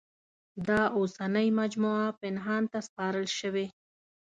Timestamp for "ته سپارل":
2.71-3.25